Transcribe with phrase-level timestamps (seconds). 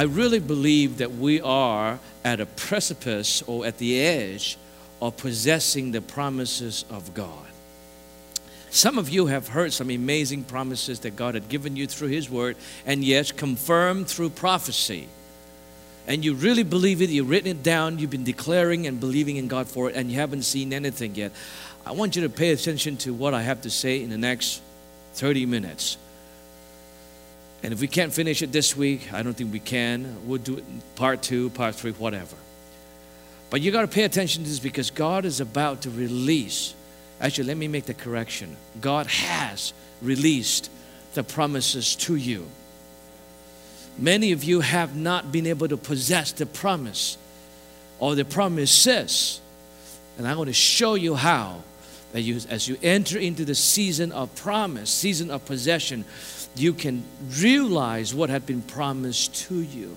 [0.00, 4.56] I really believe that we are at a precipice or at the edge
[5.02, 7.46] of possessing the promises of God.
[8.70, 12.30] Some of you have heard some amazing promises that God had given you through His
[12.30, 12.56] Word,
[12.86, 15.06] and yes, confirmed through prophecy.
[16.06, 19.48] And you really believe it, you've written it down, you've been declaring and believing in
[19.48, 21.32] God for it, and you haven't seen anything yet.
[21.84, 24.62] I want you to pay attention to what I have to say in the next
[25.12, 25.98] 30 minutes.
[27.62, 30.26] And if we can't finish it this week, I don't think we can.
[30.26, 30.64] We'll do it
[30.94, 32.36] part two, part three, whatever.
[33.50, 36.74] But you got to pay attention to this because God is about to release.
[37.20, 38.56] Actually, let me make the correction.
[38.80, 40.70] God has released
[41.14, 42.46] the promises to you.
[43.98, 47.18] Many of you have not been able to possess the promise
[47.98, 49.40] or the promises.
[50.16, 51.62] And I'm going to show you how
[52.12, 56.04] that you, as you enter into the season of promise, season of possession,
[56.56, 57.04] you can
[57.38, 59.96] realize what had been promised to you.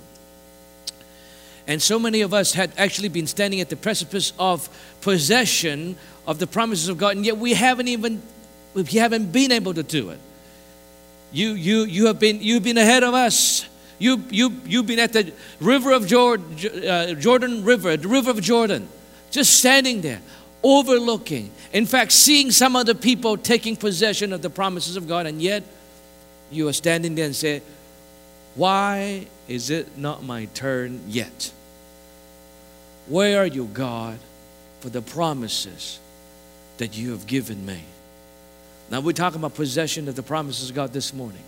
[1.67, 4.69] And so many of us had actually been standing at the precipice of
[5.01, 5.95] possession
[6.27, 8.21] of the promises of God, and yet we haven't even
[8.73, 10.19] we haven't been able to do it.
[11.31, 13.65] You you you have been you've been ahead of us.
[13.97, 18.41] You you you've been at the river of Jordan, uh, Jordan River, the river of
[18.41, 18.89] Jordan,
[19.31, 20.21] just standing there,
[20.63, 21.51] overlooking.
[21.71, 25.63] In fact, seeing some other people taking possession of the promises of God, and yet
[26.53, 27.61] you are standing there and say,
[28.55, 31.51] Why is it not my turn yet?
[33.07, 34.19] Where are you, God,
[34.79, 35.99] for the promises
[36.77, 37.83] that you have given me?
[38.89, 41.43] Now, we're talking about possession of the promises of God this morning.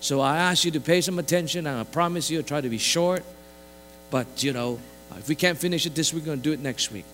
[0.00, 2.68] So I ask you to pay some attention, and I promise you I'll try to
[2.68, 3.24] be short.
[4.10, 4.78] But, you know,
[5.16, 7.04] if we can't finish it this week, we're going to do it next week.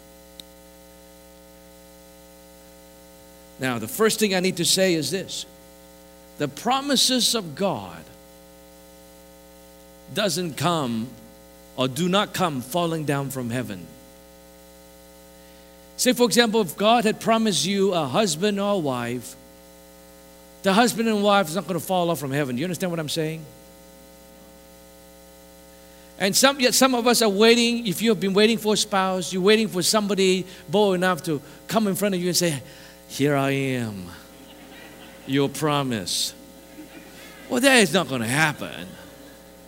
[3.58, 5.46] Now, the first thing I need to say is this
[6.38, 8.02] the promises of God
[10.12, 11.08] doesn't come
[11.76, 13.86] or do not come falling down from heaven.
[15.96, 19.36] Say, for example, if God had promised you a husband or a wife,
[20.62, 22.56] the husband and wife is not going to fall off from heaven.
[22.56, 23.44] Do you understand what I'm saying?
[26.18, 27.86] And some, yet some of us are waiting.
[27.86, 31.40] If you have been waiting for a spouse, you're waiting for somebody bold enough to
[31.68, 32.62] come in front of you and say,
[33.08, 34.06] Here I am
[35.26, 36.34] your promise.
[37.48, 38.86] Well, that is not going to happen.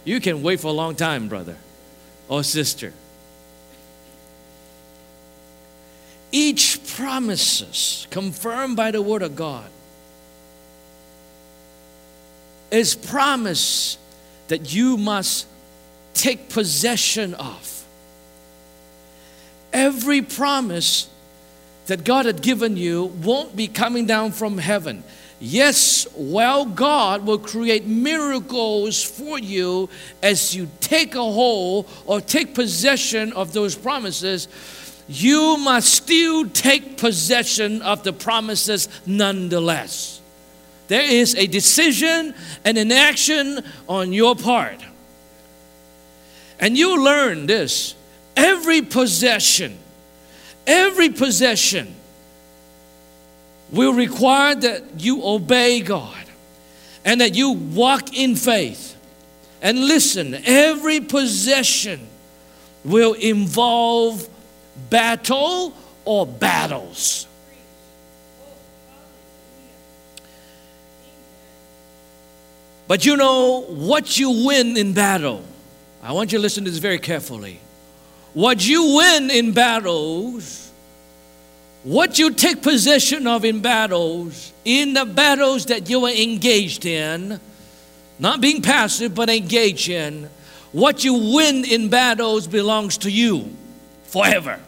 [0.04, 1.56] You can wait for a long time, brother
[2.28, 2.92] or sister.
[6.32, 9.70] Each promises confirmed by the word of God
[12.70, 13.96] is promise
[14.48, 15.46] that you must
[16.14, 17.84] take possession of.
[19.72, 21.08] Every promise
[21.86, 25.04] that God had given you won't be coming down from heaven.
[25.38, 29.90] Yes, well, God will create miracles for you
[30.22, 34.48] as you take a hold or take possession of those promises.
[35.08, 40.22] You must still take possession of the promises nonetheless.
[40.88, 44.80] There is a decision and an action on your part.
[46.58, 47.94] And you learn this
[48.36, 49.78] every possession,
[50.66, 51.95] every possession
[53.70, 56.24] will require that you obey God
[57.04, 58.96] and that you walk in faith.
[59.62, 62.06] And listen, every possession
[62.84, 64.28] will involve
[64.90, 67.26] battle or battles.
[72.88, 75.42] But you know what you win in battle.
[76.02, 77.58] I want you to listen to this very carefully.
[78.32, 80.70] What you win in battles
[81.86, 87.38] what you take possession of in battles, in the battles that you are engaged in,
[88.18, 90.28] not being passive but engaged in,
[90.72, 93.54] what you win in battles belongs to you
[94.02, 94.58] forever.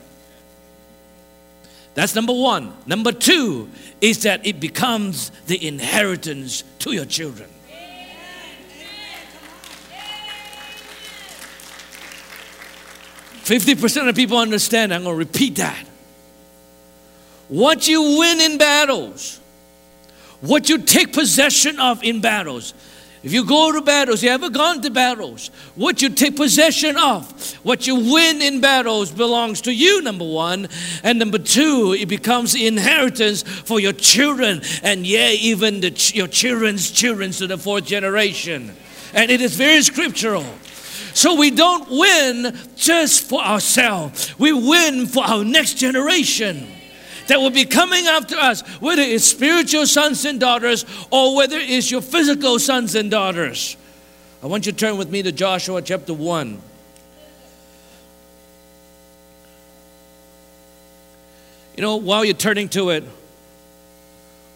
[1.94, 2.72] That's number one.
[2.86, 3.68] Number two
[4.00, 7.50] is that it becomes the inheritance to your children.
[13.42, 14.94] Fifty percent of people understand.
[14.94, 15.87] I'm going to repeat that
[17.48, 19.40] what you win in battles,
[20.40, 22.74] what you take possession of in battles.
[23.22, 27.52] If you go to battles, you ever gone to battles, what you take possession of,
[27.64, 30.68] what you win in battles belongs to you, number one.
[31.02, 36.92] And number two, it becomes inheritance for your children, and yeah, even the, your children's
[36.92, 38.72] children to the fourth generation.
[39.14, 40.44] And it is very scriptural.
[41.12, 46.68] So we don't win just for ourselves, we win for our next generation
[47.28, 51.90] that will be coming after us, whether it's spiritual sons and daughters or whether it's
[51.90, 53.76] your physical sons and daughters.
[54.42, 56.62] I want you to turn with me to Joshua chapter 1.
[61.76, 63.04] You know, while you're turning to it,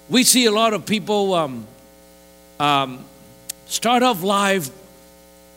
[0.08, 1.66] we see a lot of people um,
[2.58, 3.04] um,
[3.66, 4.70] start off life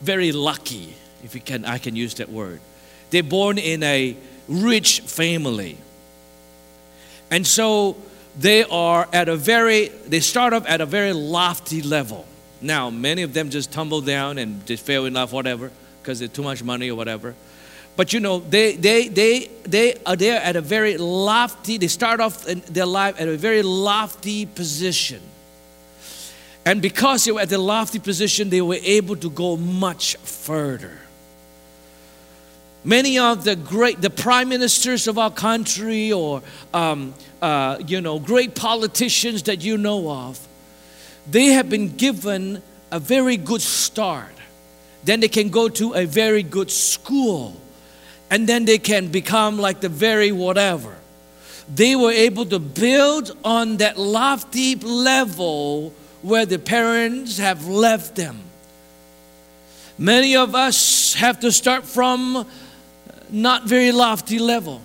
[0.02, 2.60] very lucky, if you can, I can use that word.
[3.10, 4.16] They're born in a
[4.48, 5.78] rich family.
[7.30, 7.96] And so
[8.38, 12.26] they are at a very, they start off at a very lofty level.
[12.60, 15.70] Now, many of them just tumble down and just fail enough, whatever,
[16.02, 17.34] because they're too much money or whatever.
[17.96, 22.20] But you know, they, they, they, they are there at a very lofty, they start
[22.20, 25.22] off in their life at a very lofty position.
[26.66, 30.98] And because they were at the lofty position, they were able to go much further.
[32.86, 36.40] Many of the great, the prime ministers of our country or,
[36.72, 40.38] um, uh, you know, great politicians that you know of,
[41.28, 42.62] they have been given
[42.92, 44.32] a very good start.
[45.02, 47.60] Then they can go to a very good school
[48.30, 50.96] and then they can become like the very whatever.
[51.74, 55.92] They were able to build on that lofty level
[56.22, 58.42] where the parents have left them.
[59.98, 62.46] Many of us have to start from
[63.30, 64.80] not very lofty level.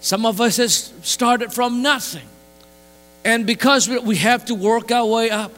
[0.00, 2.26] Some of us has started from nothing.
[3.24, 5.52] And because we have to work our way up.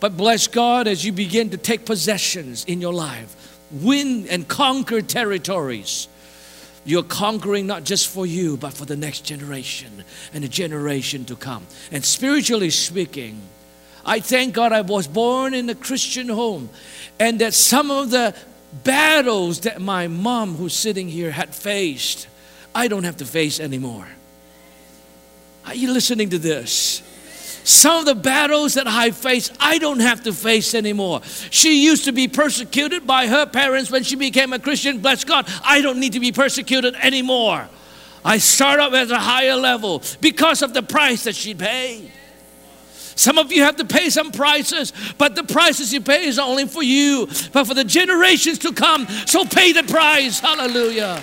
[0.00, 5.00] But bless God as you begin to take possessions in your life, win and conquer
[5.00, 6.08] territories
[6.84, 11.36] you're conquering not just for you, but for the next generation and the generation to
[11.36, 11.66] come.
[11.90, 13.40] And spiritually speaking,
[14.04, 16.68] I thank God I was born in a Christian home
[17.18, 18.34] and that some of the
[18.82, 22.26] battles that my mom, who's sitting here, had faced,
[22.74, 24.08] I don't have to face anymore.
[25.66, 27.02] Are you listening to this?
[27.64, 31.22] Some of the battles that I face, I don't have to face anymore.
[31.50, 34.98] She used to be persecuted by her parents when she became a Christian.
[34.98, 37.66] Bless God, I don't need to be persecuted anymore.
[38.22, 42.10] I start up at a higher level because of the price that she paid.
[43.16, 46.66] Some of you have to pay some prices, but the prices you pay is only
[46.66, 49.06] for you, but for the generations to come.
[49.26, 50.40] So pay the price.
[50.40, 51.22] Hallelujah.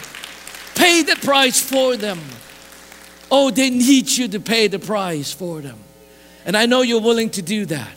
[0.76, 2.20] Pay the price for them.
[3.30, 5.80] Oh, they need you to pay the price for them.
[6.46, 7.92] And I know you're willing to do that.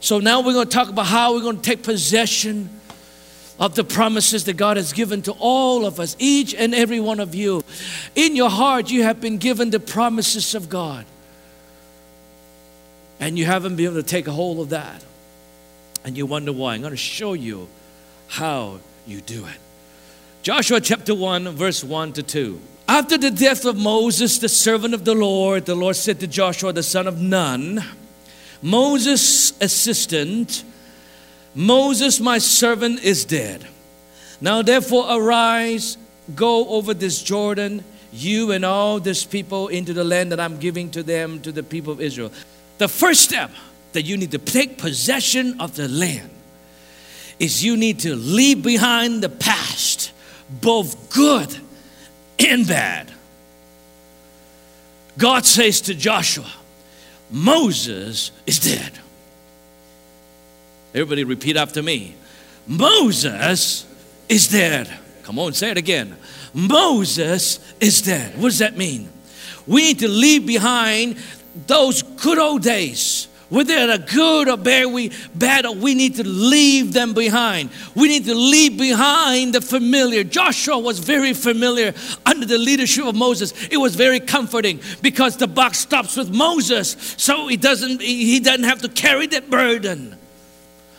[0.00, 2.70] So now we're going to talk about how we're going to take possession
[3.58, 7.18] of the promises that God has given to all of us, each and every one
[7.18, 7.64] of you.
[8.14, 11.04] In your heart, you have been given the promises of God.
[13.20, 15.04] And you haven't been able to take a hold of that.
[16.04, 16.74] And you wonder why.
[16.74, 17.68] I'm going to show you
[18.28, 19.58] how you do it.
[20.42, 22.60] Joshua chapter 1, verse 1 to 2.
[22.88, 26.72] After the death of Moses, the servant of the Lord, the Lord said to Joshua,
[26.72, 27.84] the son of Nun,
[28.62, 30.64] Moses' assistant,
[31.54, 33.66] Moses, my servant, is dead.
[34.40, 35.98] Now therefore arise,
[36.34, 40.90] go over this Jordan, you and all this people into the land that I'm giving
[40.92, 42.32] to them, to the people of Israel.
[42.78, 43.50] The first step
[43.92, 46.30] that you need to take possession of the land
[47.38, 50.12] is you need to leave behind the past,
[50.48, 51.56] both good
[52.38, 53.12] and bad.
[55.16, 56.50] God says to Joshua,
[57.30, 58.92] Moses is dead.
[60.94, 62.14] Everybody repeat after me.
[62.66, 63.86] Moses
[64.28, 64.88] is dead.
[65.24, 66.16] Come on, say it again.
[66.54, 68.36] Moses is dead.
[68.36, 69.08] What does that mean?
[69.66, 71.18] We need to leave behind
[71.66, 76.92] those good old days whether they're good or bad, we bad, we need to leave
[76.92, 77.70] them behind.
[77.94, 80.22] We need to leave behind the familiar.
[80.22, 81.94] Joshua was very familiar
[82.26, 83.54] under the leadership of Moses.
[83.70, 88.64] It was very comforting because the buck stops with Moses, so he doesn't he doesn't
[88.64, 90.16] have to carry that burden.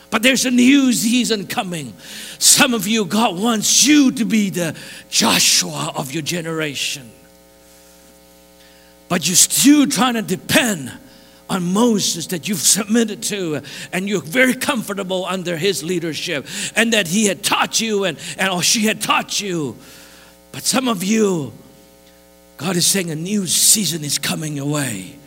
[0.10, 1.94] But there's a new season coming.
[2.40, 4.76] Some of you, God wants you to be the
[5.08, 7.12] Joshua of your generation.
[9.10, 10.92] But you're still trying to depend
[11.50, 13.62] on Moses that you've submitted to,
[13.92, 18.50] and you're very comfortable under his leadership, and that he had taught you and, and
[18.50, 19.76] or she had taught you.
[20.52, 21.52] But some of you,
[22.58, 25.19] God is saying a new season is coming your way.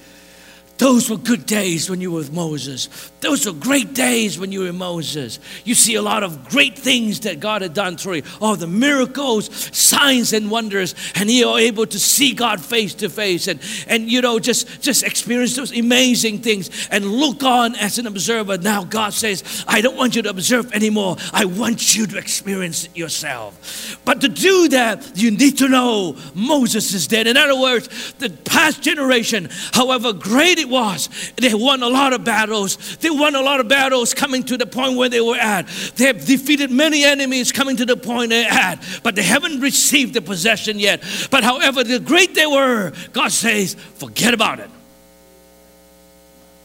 [0.78, 2.88] Those were good days when you were with Moses.
[3.20, 5.38] Those were great days when you were Moses.
[5.64, 8.22] You see a lot of great things that God had done through you.
[8.40, 10.94] Oh, the miracles, signs, and wonders.
[11.14, 14.82] And you are able to see God face to face and, and you know, just,
[14.82, 18.58] just experience those amazing things and look on as an observer.
[18.58, 21.16] Now God says, I don't want you to observe anymore.
[21.32, 24.00] I want you to experience it yourself.
[24.04, 27.26] But to do that, you need to know Moses is dead.
[27.28, 31.08] In other words, the past generation, however great it was.
[31.36, 32.96] They won a lot of battles.
[32.96, 35.68] They won a lot of battles coming to the point where they were at.
[35.96, 40.14] They have defeated many enemies coming to the point they're at, but they haven't received
[40.14, 41.02] the possession yet.
[41.30, 44.70] But however the great they were, God says, forget about it.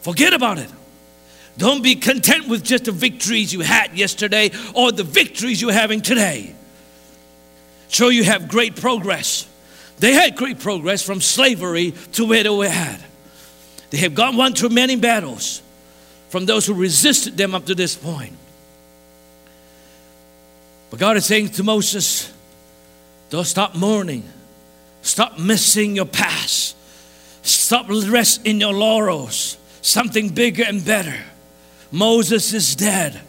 [0.00, 0.70] Forget about it.
[1.58, 6.00] Don't be content with just the victories you had yesterday or the victories you're having
[6.00, 6.54] today.
[7.88, 9.48] So you have great progress.
[9.98, 13.00] They had great progress from slavery to where they were at.
[13.90, 15.62] They have gone one through many battles
[16.28, 18.34] from those who resisted them up to this point.
[20.90, 22.32] But God is saying to Moses,
[23.30, 24.24] don't stop mourning.
[25.02, 26.76] Stop missing your past.
[27.42, 29.56] Stop rest in your laurels.
[29.80, 31.16] Something bigger and better.
[31.90, 33.20] Moses is dead.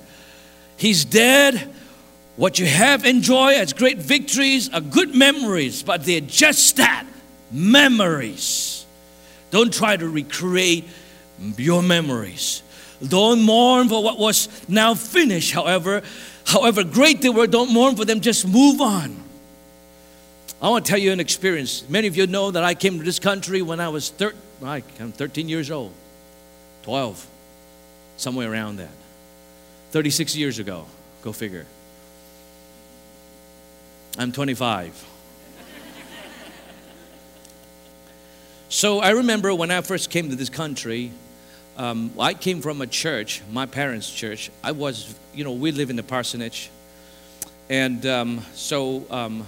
[0.77, 1.73] He's dead.
[2.35, 7.05] What you have enjoyed as great victories are good memories, but they're just that
[7.51, 8.78] memories.
[9.51, 10.85] Don't try to recreate
[11.57, 12.63] your memories.
[13.05, 15.53] Don't mourn for what was now finished.
[15.53, 16.01] However,
[16.45, 18.19] however great they were, don't mourn for them.
[18.19, 19.23] Just move on.
[20.61, 21.87] I want to tell you an experience.
[21.87, 25.13] Many of you know that I came to this country when I was thir- I'm
[25.13, 25.93] 13 years old,
[26.83, 27.25] 12
[28.17, 28.89] somewhere around that.
[29.91, 30.85] 36 years ago,
[31.21, 31.65] go figure.
[34.17, 35.08] I'm 25.
[38.69, 41.11] So I remember when I first came to this country,
[41.75, 44.51] um, I came from a church, my parents' church.
[44.63, 46.69] I was, you know, we live in the parsonage.
[47.67, 49.47] And um, so um,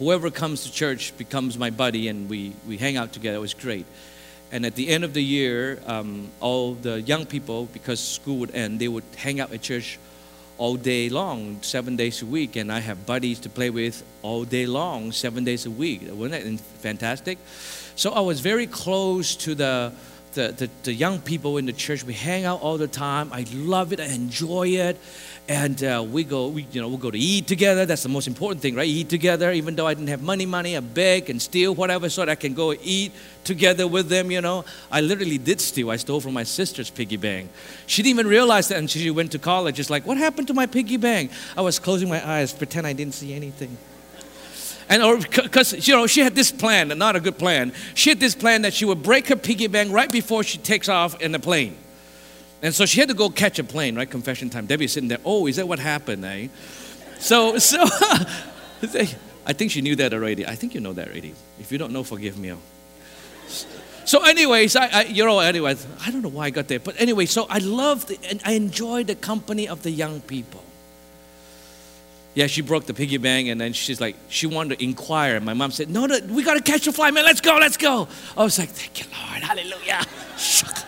[0.00, 3.36] whoever comes to church becomes my buddy, and we, we hang out together.
[3.36, 3.86] It was great.
[4.50, 8.52] And at the end of the year, um, all the young people, because school would
[8.52, 9.96] end, they would hang out at church
[10.58, 12.56] all day long, seven days a week.
[12.56, 16.02] And I have buddies to play with all day long, seven days a week.
[16.10, 17.38] Wasn't that fantastic?
[17.96, 19.92] So I was very close to the,
[20.32, 22.04] the, the, the young people in the church.
[22.04, 23.32] We hang out all the time.
[23.32, 24.00] I love it.
[24.00, 24.98] I enjoy it
[25.48, 27.86] and uh, we go, we, you know, we'll go to eat together.
[27.86, 28.86] That's the most important thing, right?
[28.86, 29.50] Eat together.
[29.50, 32.34] Even though I didn't have money, money, I beg and steal whatever, so that I
[32.34, 33.12] can go eat
[33.44, 34.30] together with them.
[34.30, 35.90] You know, I literally did steal.
[35.90, 37.50] I stole from my sister's piggy bank.
[37.86, 39.80] She didn't even realize that until she went to college.
[39.80, 41.30] It's like, what happened to my piggy bank?
[41.56, 43.74] I was closing my eyes, pretend I didn't see anything.
[44.90, 47.72] And or because you know she had this plan, not a good plan.
[47.94, 50.90] She had this plan that she would break her piggy bank right before she takes
[50.90, 51.76] off in the plane.
[52.62, 54.10] And so she had to go catch a plane, right?
[54.10, 54.66] Confession time.
[54.66, 55.20] Debbie's sitting there.
[55.24, 56.48] Oh, is that what happened, eh?
[57.20, 57.78] So, so
[59.46, 60.46] I think she knew that already.
[60.46, 61.34] I think you know that already.
[61.60, 62.54] If you don't know, forgive me.
[64.04, 67.00] So, anyways, I, I you know, anyways, I don't know why I got there, but
[67.00, 70.64] anyway, so I love and I enjoy the company of the young people.
[72.34, 75.40] Yeah, she broke the piggy bank, and then she's like, she wanted to inquire.
[75.40, 77.24] My mom said, "No, no we got to catch a flight, man.
[77.24, 80.04] Let's go, let's go." I was like, "Thank you, Lord, Hallelujah."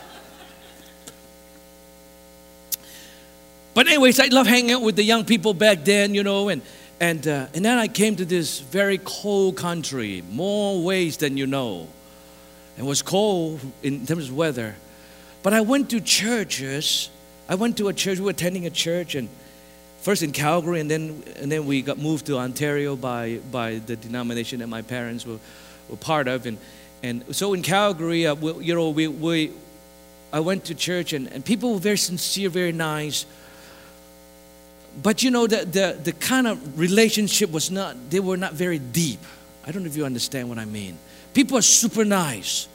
[3.80, 6.60] But anyways, I love hanging out with the young people back then, you know, and
[7.00, 11.46] and uh, and then I came to this very cold country, more ways than you
[11.46, 11.88] know.
[12.76, 14.76] It was cold in terms of weather,
[15.42, 17.08] but I went to churches.
[17.48, 18.18] I went to a church.
[18.18, 19.30] We were attending a church, and
[20.02, 23.96] first in Calgary, and then and then we got moved to Ontario by by the
[23.96, 25.38] denomination that my parents were,
[25.88, 26.58] were part of, and
[27.02, 29.52] and so in Calgary, uh, we, you know, we we
[30.34, 33.24] I went to church, and, and people were very sincere, very nice
[35.02, 38.78] but you know, the, the, the kind of relationship was not, they were not very
[38.78, 39.20] deep.
[39.66, 40.98] I don't know if you understand what I mean.
[41.34, 42.68] People are super nice.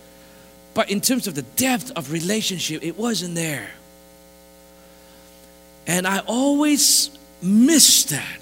[0.74, 3.70] But in terms of the depth of relationship, it wasn't there.
[5.88, 7.10] And I always
[7.42, 8.40] missed that.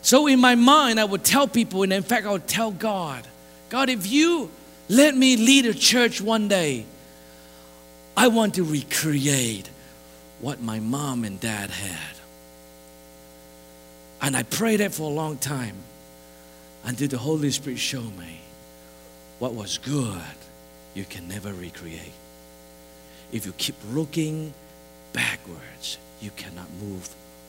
[0.00, 3.26] So in my mind, I would tell people, and in fact, I would tell God,
[3.68, 4.50] God, if you
[4.88, 6.84] let me lead a church one day,
[8.16, 9.68] I want to recreate
[10.40, 12.13] what my mom and dad had.
[14.24, 15.76] And I prayed that for a long time
[16.82, 18.40] until the Holy Spirit showed me
[19.38, 20.16] what was good,
[20.94, 22.14] you can never recreate.
[23.32, 24.54] If you keep looking
[25.12, 27.06] backwards, you cannot move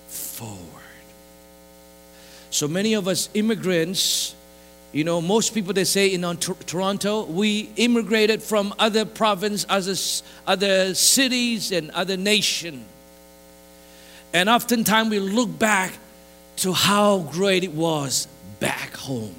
[0.10, 0.60] forward.
[2.50, 4.36] So many of us immigrants,
[4.92, 9.96] you know, most people they say in Toronto, we immigrated from other province, other,
[10.46, 12.84] other cities, and other nation.
[14.34, 15.94] And oftentimes we look back
[16.58, 18.28] to how great it was
[18.60, 19.36] back home.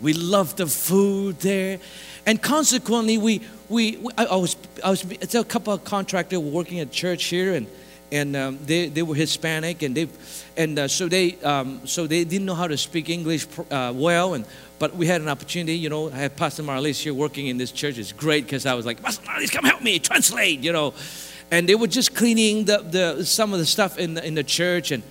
[0.00, 1.78] We loved the food there.
[2.26, 6.92] And consequently, we, we, I, was, I was, it's a couple of contractors working at
[6.92, 7.66] church here, and,
[8.12, 10.08] and um, they, they were Hispanic, and they
[10.56, 14.34] and uh, so they um, so they didn't know how to speak English uh, well,
[14.34, 14.44] and
[14.78, 15.74] but we had an opportunity.
[15.74, 17.96] You know, I had Pastor Marlies here working in this church.
[17.98, 20.60] It's great because I was like, Pastor Marlies, come help me translate.
[20.60, 20.94] You know,
[21.50, 24.44] and they were just cleaning the, the some of the stuff in the, in the
[24.44, 25.02] church, and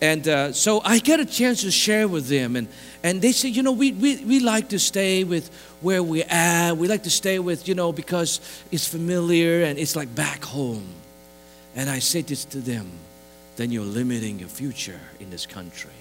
[0.00, 2.68] and uh, so I get a chance to share with them, and
[3.02, 6.74] and they said you know, we, we we like to stay with where we're.
[6.74, 10.86] We like to stay with, you know, because it's familiar and it's like back home.
[11.74, 12.90] And I said this to them,
[13.56, 15.92] then you're limiting your future in this country.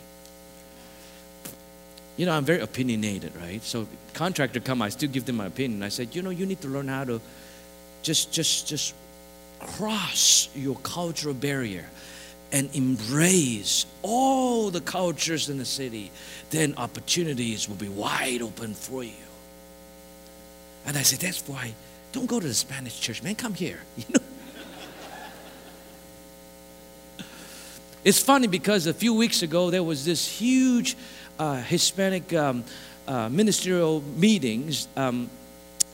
[2.17, 3.63] You know, I'm very opinionated, right?
[3.63, 5.83] So contractor come, I still give them my opinion.
[5.83, 7.21] I said, you know, you need to learn how to
[8.01, 8.93] just just just
[9.59, 11.85] cross your cultural barrier
[12.51, 16.11] and embrace all the cultures in the city,
[16.49, 19.11] then opportunities will be wide open for you.
[20.85, 21.73] And I said, that's why
[22.11, 23.35] don't go to the Spanish church, man.
[23.35, 23.79] Come here.
[23.97, 24.21] You know,
[28.05, 30.95] It's funny because a few weeks ago there was this huge
[31.37, 32.63] uh, Hispanic um,
[33.07, 35.29] uh, ministerial meetings um,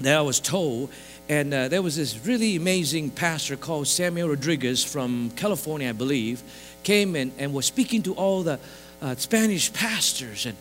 [0.01, 0.91] that I was told,
[1.27, 6.43] and uh, there was this really amazing pastor called Samuel Rodriguez from California, I believe,
[6.83, 8.59] came in and was speaking to all the
[9.01, 10.57] uh, Spanish pastors, and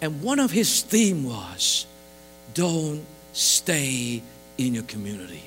[0.00, 1.86] and one of his theme was,
[2.54, 4.22] "Don't stay
[4.58, 5.44] in your community.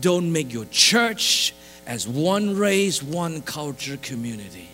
[0.00, 1.54] Don't make your church."
[1.86, 4.68] as one race, one culture community.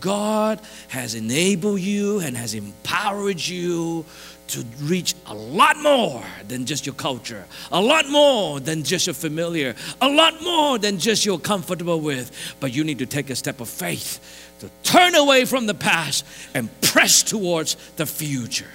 [0.00, 4.04] God has enabled you and has empowered you
[4.48, 9.14] to reach a lot more than just your culture, a lot more than just your
[9.14, 12.54] familiar, a lot more than just you're comfortable with.
[12.60, 16.24] But you need to take a step of faith to turn away from the past
[16.54, 18.68] and press towards the future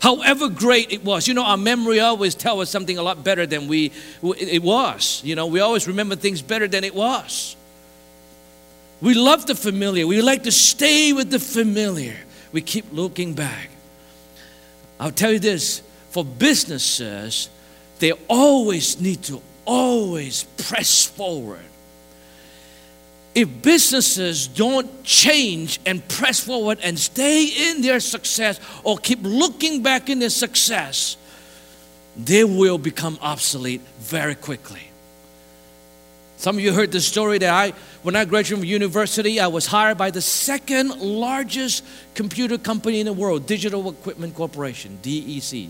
[0.00, 1.28] however great it was.
[1.28, 3.92] You know, our memory always tells us something a lot better than we
[4.22, 5.22] it was.
[5.24, 7.56] You know, we always remember things better than it was.
[9.00, 10.06] We love the familiar.
[10.06, 12.16] We like to stay with the familiar.
[12.52, 13.70] We keep looking back.
[14.98, 17.48] I'll tell you this, for businesses,
[17.98, 21.64] they always need to always press forward
[23.34, 29.82] if businesses don't change and press forward and stay in their success or keep looking
[29.82, 31.16] back in their success,
[32.16, 34.89] they will become obsolete very quickly.
[36.40, 39.66] Some of you heard the story that I, when I graduated from university, I was
[39.66, 45.68] hired by the second largest computer company in the world, Digital Equipment Corporation, DEC,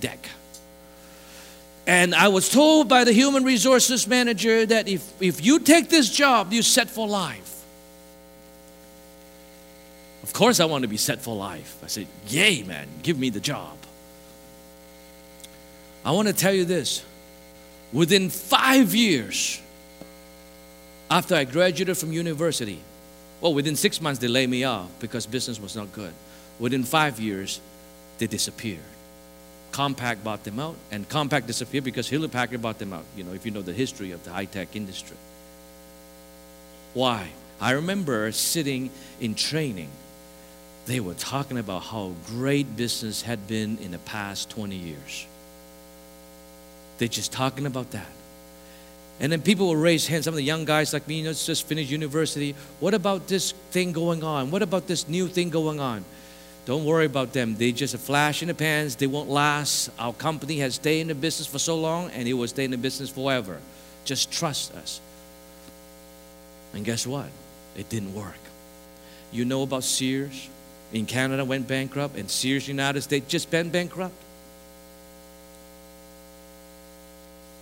[0.00, 0.18] DEC.
[1.86, 6.08] And I was told by the human resources manager that if, if you take this
[6.08, 7.62] job, you're set for life.
[10.22, 11.78] Of course, I want to be set for life.
[11.84, 13.76] I said, Yay, man, give me the job.
[16.02, 17.04] I want to tell you this
[17.92, 19.60] within five years
[21.10, 22.80] after I graduated from university,
[23.40, 26.12] well, within six months, they laid me off because business was not good.
[26.58, 27.60] Within five years,
[28.18, 28.80] they disappeared.
[29.72, 33.04] Compaq bought them out, and Compaq disappeared because Hewlett Packard bought them out.
[33.16, 35.16] You know, if you know the history of the high tech industry.
[36.94, 37.28] Why?
[37.60, 38.90] I remember sitting
[39.20, 39.90] in training.
[40.86, 45.26] They were talking about how great business had been in the past 20 years.
[46.98, 48.06] They're just talking about that.
[49.20, 50.24] And then people will raise hands.
[50.26, 52.54] Some of the young guys like me, you know, just finished university.
[52.78, 54.50] What about this thing going on?
[54.50, 56.04] What about this new thing going on?
[56.66, 57.56] Don't worry about them.
[57.56, 58.94] They just a flash in the pans.
[58.94, 59.90] They won't last.
[59.98, 62.70] Our company has stayed in the business for so long and it will stay in
[62.70, 63.58] the business forever.
[64.04, 65.00] Just trust us.
[66.74, 67.28] And guess what?
[67.76, 68.38] It didn't work.
[69.32, 70.48] You know about Sears
[70.92, 74.14] in Canada went bankrupt and Sears United States just went bankrupt?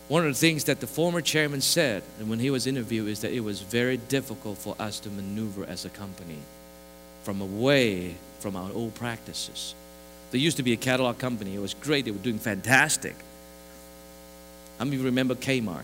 [0.09, 3.33] One of the things that the former chairman said when he was interviewed is that
[3.33, 6.38] it was very difficult for us to maneuver as a company
[7.25, 9.75] from away from our old practices.
[10.31, 11.57] There used to be a catalog company.
[11.57, 12.05] It was great.
[12.05, 13.16] They were doing fantastic.
[14.79, 15.83] How many remember Kmart?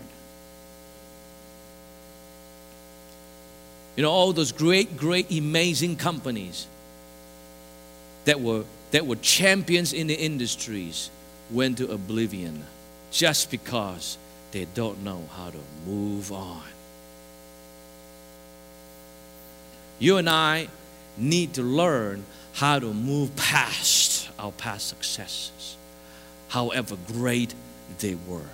[3.97, 6.65] You know, all those great, great, amazing companies
[8.25, 11.09] that were, that were champions in the industries
[11.51, 12.65] went to oblivion
[13.13, 14.17] just because
[14.51, 16.63] they don't know how to move on.
[19.99, 20.67] You and I
[21.15, 25.77] need to learn how to move past our past successes,
[26.49, 27.53] however great
[27.99, 28.49] they were.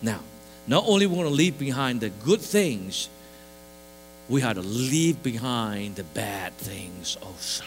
[0.00, 0.20] Now,
[0.68, 3.08] not only we want to leave behind the good things,
[4.28, 7.64] we have to leave behind the bad things also.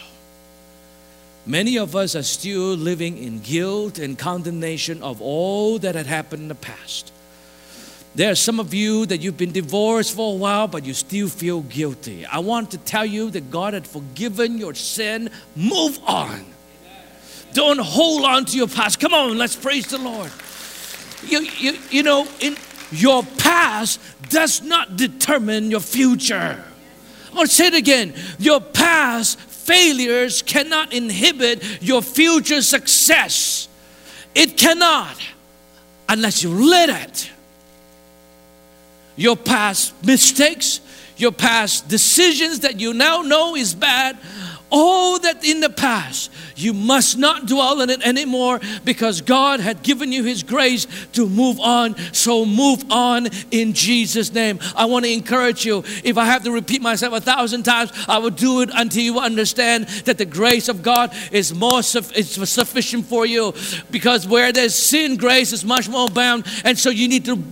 [1.44, 6.42] Many of us are still living in guilt and condemnation of all that had happened
[6.42, 7.12] in the past.
[8.14, 11.28] There are some of you that you've been divorced for a while, but you still
[11.28, 12.26] feel guilty.
[12.26, 15.30] I want to tell you that God had forgiven your sin.
[15.56, 16.44] Move on.
[17.54, 19.00] Don't hold on to your past.
[19.00, 20.30] Come on, let's praise the Lord.
[21.26, 22.56] You, you, you know, in
[22.90, 26.62] your past does not determine your future.
[27.34, 28.14] I'll say it again.
[28.38, 33.68] Your past failures cannot inhibit your future success.
[34.34, 35.16] It cannot
[36.08, 37.30] unless you let it
[39.16, 40.80] your past mistakes,
[41.16, 44.16] your past decisions that you now know is bad,
[44.72, 49.82] all that in the past, you must not dwell in it anymore because God had
[49.82, 51.96] given you His grace to move on.
[52.12, 54.58] So move on in Jesus' name.
[54.74, 55.84] I want to encourage you.
[56.02, 59.20] If I have to repeat myself a thousand times, I will do it until you
[59.20, 63.52] understand that the grace of God is more is sufficient for you.
[63.90, 67.42] Because where there's sin, grace is much more bound, and so you need to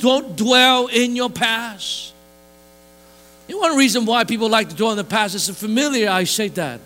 [0.00, 2.14] don't dwell in your past.
[3.52, 6.08] One reason why people like to dwell in the past is familiar.
[6.10, 6.80] I say that.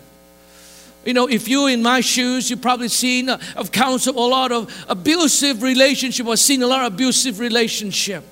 [1.05, 4.85] You know, if you're in my shoes, you've probably seen, uh, I've a lot of
[4.89, 8.23] abusive relationship or seen a lot of abusive relationship.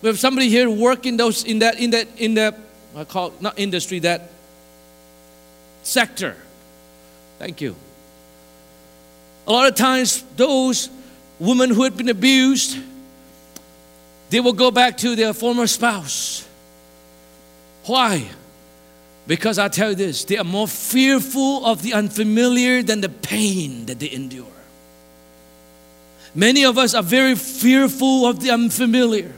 [0.00, 2.58] We have somebody here working those in that in that in that
[2.96, 4.30] I call it, not industry that
[5.82, 6.36] sector.
[7.38, 7.74] Thank you.
[9.46, 10.88] A lot of times, those
[11.40, 12.78] women who had been abused
[14.32, 16.48] they will go back to their former spouse.
[17.84, 18.28] Why?
[19.26, 23.86] Because I tell you this, they are more fearful of the unfamiliar than the pain
[23.86, 24.46] that they endure.
[26.34, 29.32] Many of us are very fearful of the unfamiliar.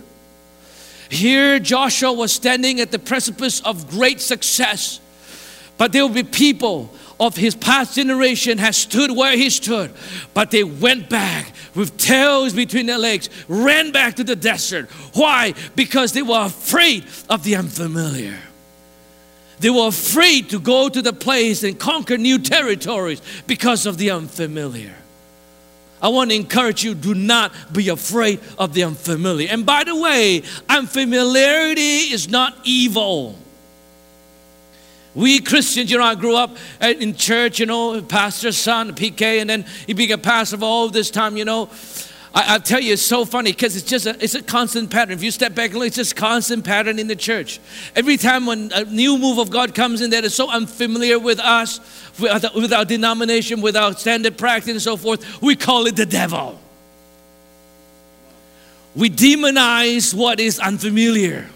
[1.11, 5.01] Here, Joshua was standing at the precipice of great success,
[5.77, 9.93] but there will be people of his past generation has stood where he stood,
[10.33, 14.91] but they went back with tails between their legs, ran back to the desert.
[15.15, 15.55] Why?
[15.75, 18.39] Because they were afraid of the unfamiliar.
[19.61, 24.11] They were afraid to go to the place and conquer new territories because of the
[24.11, 24.95] unfamiliar.
[26.03, 29.49] I want to encourage you do not be afraid of the unfamiliar.
[29.51, 33.39] And by the way, unfamiliarity is not evil.
[35.15, 39.41] We Christians, you know, I grew up uh, in church, you know, pastor's son, PK,
[39.41, 41.71] and then he became pastor for all this time, you know.
[42.35, 45.13] I, I tell you, it's so funny because it's just a, it's a constant pattern.
[45.13, 47.61] If you step back and look, it's just constant pattern in the church.
[47.95, 51.39] Every time when a new move of God comes in that is so unfamiliar with
[51.39, 51.79] us,
[52.19, 56.07] with, with our denomination, with our standard practice and so forth, we call it the
[56.07, 56.59] devil.
[58.97, 61.49] We demonize what is unfamiliar.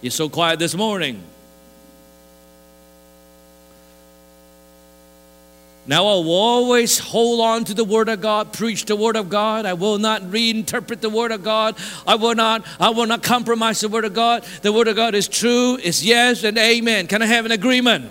[0.00, 1.22] You're so quiet this morning.
[5.90, 9.28] Now I will always hold on to the Word of God, preach the Word of
[9.28, 9.66] God.
[9.66, 11.76] I will not reinterpret the Word of God.
[12.06, 14.44] I will not, I will not compromise the Word of God.
[14.62, 17.08] The Word of God is true, it's yes and amen.
[17.08, 18.08] Can I have an agreement?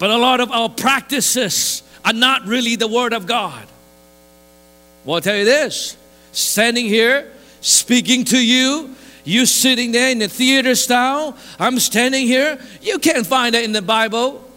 [0.00, 3.64] But a lot of our practices are not really the Word of God.
[5.04, 5.96] Well, I'll tell you this
[6.32, 12.58] standing here, speaking to you, you sitting there in the theater style, I'm standing here,
[12.80, 14.48] you can't find that in the Bible.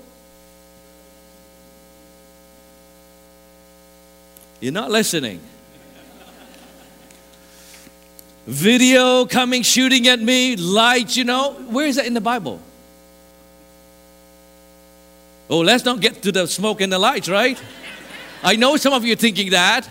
[4.60, 5.42] You're not listening.
[8.48, 11.54] Video coming, shooting at me, lights, you know.
[11.54, 12.60] Where is that in the Bible?
[15.50, 17.62] Oh, let's not get to the smoke and the lights, right?
[18.44, 19.90] I know some of you are thinking that.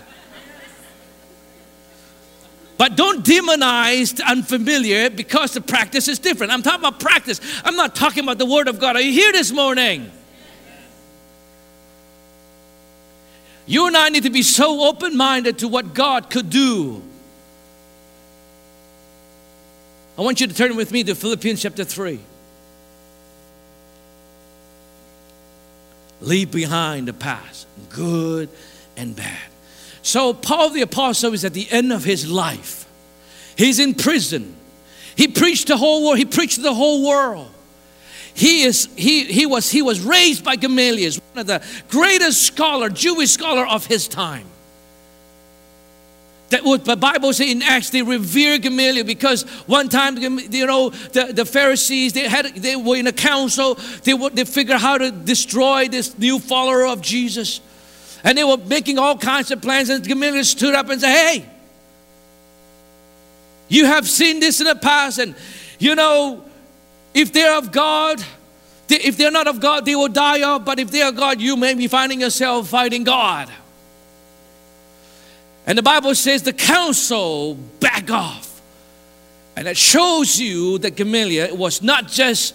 [2.77, 6.53] But don't demonize the unfamiliar because the practice is different.
[6.53, 7.41] I'm talking about practice.
[7.65, 8.97] I'm not talking about the Word of God.
[8.97, 10.11] Are you here this morning?
[13.67, 17.03] You and I need to be so open minded to what God could do.
[20.17, 22.21] I want you to turn with me to Philippians chapter 3.
[26.21, 28.49] Leave behind the past, good
[28.97, 29.43] and bad.
[30.03, 32.87] So, Paul the Apostle is at the end of his life.
[33.57, 34.55] He's in prison.
[35.17, 37.51] He preached the whole world, he preached to the whole world.
[38.35, 42.89] He, is, he, he, was, he was raised by Gamaliel, one of the greatest scholar,
[42.89, 44.47] Jewish scholar of his time.
[46.51, 50.91] That what the Bible says in Acts, they revere Gamaliel because one time, you know,
[50.91, 54.99] the, the Pharisees, they, had, they were in a council, they, were, they figured how
[54.99, 57.61] to destroy this new follower of Jesus.
[58.25, 61.49] And they were making all kinds of plans, and Gamaliel stood up and said, Hey,
[63.69, 65.35] you have seen this in the past, and
[65.79, 66.45] you know,
[67.15, 68.23] if they're of God,
[68.89, 70.65] if they're not of God, they will die off.
[70.65, 73.49] But if they are God, you may be finding yourself fighting God.
[75.67, 78.61] And the Bible says the council back off.
[79.57, 82.55] And it shows you that Gamaliel was not just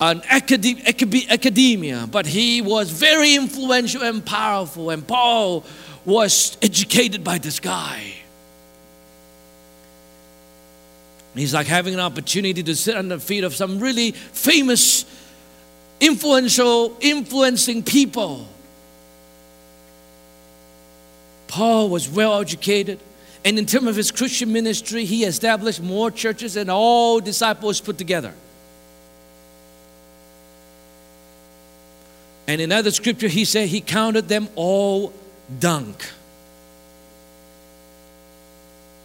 [0.00, 4.90] an academ- academia, but he was very influential and powerful.
[4.90, 5.64] And Paul
[6.04, 8.14] was educated by this guy.
[11.34, 15.04] He's like having an opportunity to sit on the feet of some really famous,
[16.00, 18.48] influential, influencing people.
[21.46, 22.98] Paul was well educated,
[23.44, 27.96] and in terms of his Christian ministry, he established more churches than all disciples put
[27.96, 28.34] together.
[32.48, 35.12] And in other scripture, he said he counted them all
[35.60, 36.04] dunk.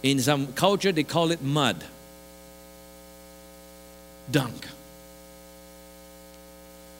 [0.02, 1.84] In some culture, they call it mud.
[4.30, 4.54] Dung.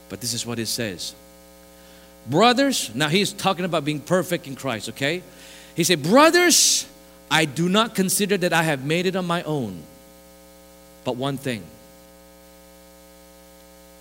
[0.08, 1.14] But this is what it says.
[2.28, 5.22] Brothers, now he's talking about being perfect in Christ, okay?
[5.74, 6.86] He said, Brothers,
[7.30, 9.82] I do not consider that I have made it on my own,
[11.04, 11.62] but one thing.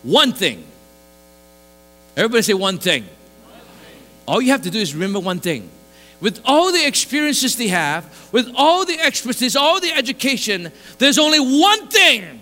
[0.04, 0.64] One thing
[2.18, 3.04] Everybody say one thing.
[3.04, 4.02] one thing.
[4.28, 5.70] All you have to do is remember one thing.
[6.22, 11.40] With all the experiences they have, with all the expertise, all the education, there's only
[11.40, 12.42] one thing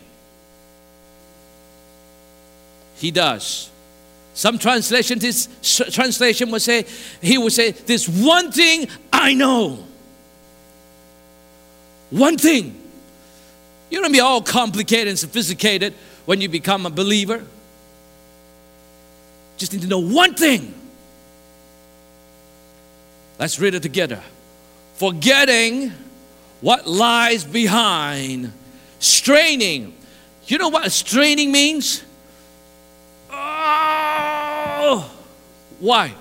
[3.03, 3.69] he does.
[4.33, 5.49] Some translation, this
[5.91, 6.85] translation would say,
[7.21, 9.83] he would say, this one thing I know.
[12.11, 12.79] One thing.
[13.89, 15.93] You don't be all complicated and sophisticated
[16.25, 17.43] when you become a believer.
[19.57, 20.73] Just need to know one thing.
[23.37, 24.23] Let's read it together.
[24.95, 25.91] Forgetting
[26.61, 28.53] what lies behind,
[28.99, 29.93] straining.
[30.45, 32.01] You know what straining means?
[35.83, 36.13] Why?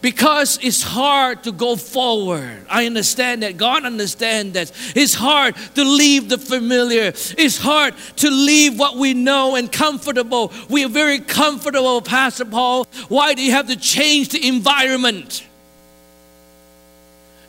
[0.00, 2.66] because it's hard to go forward.
[2.68, 3.56] I understand that.
[3.56, 4.70] God understands that.
[4.94, 7.08] It's hard to leave the familiar.
[7.36, 10.52] It's hard to leave what we know and comfortable.
[10.68, 12.84] We are very comfortable, Pastor Paul.
[13.08, 15.44] Why do you have to change the environment?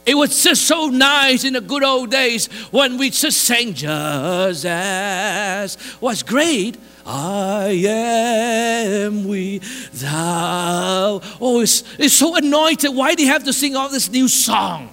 [0.05, 4.65] It was just so nice in the good old days when we just sang just
[4.65, 11.22] as was great I am without.
[11.42, 12.96] Oh, it's, it's so anointed.
[12.96, 14.90] Why do you have to sing all this new song?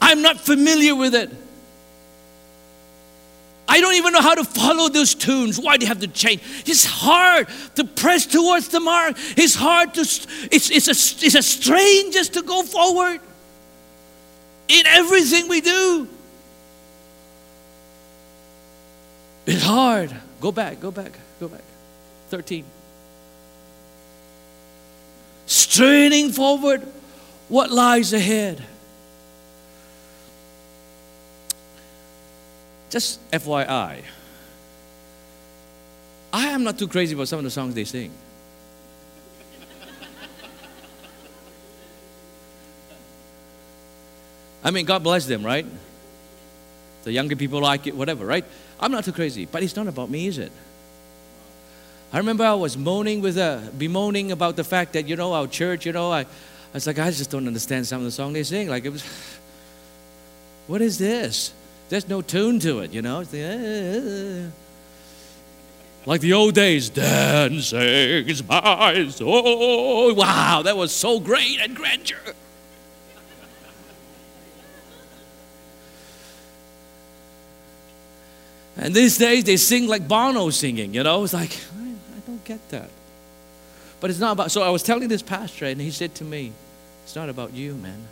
[0.00, 1.30] I'm not familiar with it.
[3.70, 5.60] I don't even know how to follow those tunes.
[5.60, 6.42] Why do you have to change?
[6.66, 9.16] It's hard to press towards the mark.
[9.36, 13.20] It's hard to, it's, it's, a, it's a strain just to go forward
[14.66, 16.08] in everything we do.
[19.46, 20.14] It's hard.
[20.40, 21.62] Go back, go back, go back.
[22.30, 22.64] 13.
[25.46, 26.86] Straining forward
[27.48, 28.62] what lies ahead.
[32.88, 34.02] Just FYI,
[36.32, 38.12] I am not too crazy about some of the songs they sing.
[44.62, 45.66] I mean, God bless them, right?
[47.04, 48.44] The younger people like it, whatever, right?
[48.78, 50.52] I'm not too crazy, but it's not about me, is it?
[52.12, 55.46] I remember I was moaning with a bemoaning about the fact that you know our
[55.46, 56.26] church, you know, I, I
[56.74, 58.68] was like, I just don't understand some of the song they sing.
[58.68, 59.04] Like it was,
[60.66, 61.52] what is this?
[61.88, 63.20] There's no tune to it, you know.
[63.20, 64.50] Uh,
[66.06, 70.14] like the old days, dancing my soul.
[70.14, 72.18] Wow, that was so great and grandeur.
[78.80, 81.22] And these days they sing like Bono singing, you know?
[81.22, 81.82] It's like, I,
[82.16, 82.88] I don't get that.
[84.00, 86.52] But it's not about, so I was telling this pastor and he said to me,
[87.04, 88.08] it's not about you, man.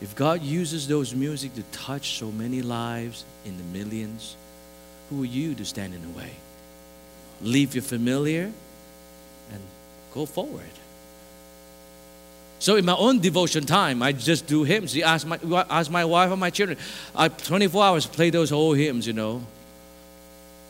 [0.00, 4.34] If God uses those music to touch so many lives in the millions,
[5.10, 6.30] who are you to stand in the way?
[7.42, 8.50] Leave your familiar
[9.52, 9.60] and
[10.14, 10.64] go forward.
[12.64, 14.96] So in my own devotion time, I just do hymns.
[14.96, 16.78] You ask my, ask my wife and my children.
[17.14, 19.46] I 24 hours play those old hymns, you know.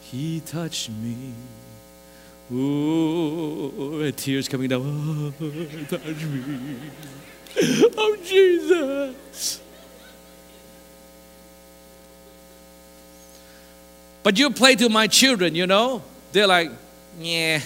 [0.00, 1.32] He touched me.
[2.50, 4.82] Ooh, tears coming down.
[4.82, 5.32] Oh,
[5.88, 6.76] touch me.
[7.96, 9.60] Oh, Jesus.
[14.24, 16.02] But you play to my children, you know.
[16.32, 16.72] They're like,
[17.20, 17.60] yeah.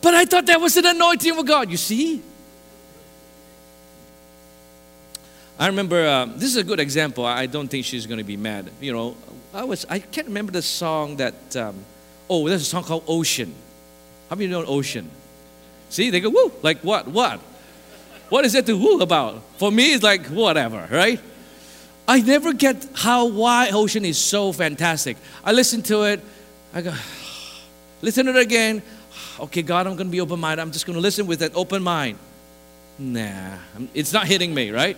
[0.00, 1.72] But I thought that was an anointing of God.
[1.72, 2.22] You see?
[5.58, 7.24] I remember uh, this is a good example.
[7.24, 8.70] I don't think she's going to be mad.
[8.80, 9.16] You know,
[9.54, 11.56] I was I can't remember the song that.
[11.56, 11.76] Um,
[12.28, 13.54] oh, there's a song called Ocean.
[14.28, 15.08] How many know Ocean?
[15.88, 17.08] See, they go, woo, like what?
[17.08, 17.40] What?
[18.28, 19.42] What is it to woo about?
[19.58, 21.20] For me, it's like whatever, right?
[22.08, 25.16] I never get how why ocean is so fantastic.
[25.44, 26.20] I listen to it,
[26.72, 26.94] I go,
[28.02, 28.82] listen to it again.
[29.38, 30.62] Okay, God, I'm going to be open minded.
[30.62, 32.18] I'm just going to listen with an open mind.
[32.98, 33.58] Nah,
[33.92, 34.96] it's not hitting me, right?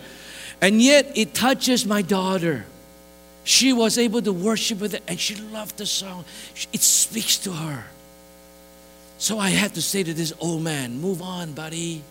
[0.61, 2.65] And yet it touches my daughter.
[3.43, 6.25] She was able to worship with it and she loved the song.
[6.73, 7.85] It speaks to her.
[9.17, 12.03] So I had to say to this old man, move on, buddy.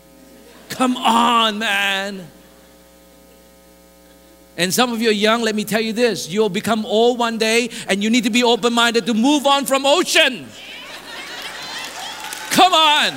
[0.69, 2.27] Come on, man.
[4.57, 7.37] And some of you are young, let me tell you this you'll become old one
[7.37, 10.47] day and you need to be open minded to move on from ocean.
[12.51, 13.13] Come on.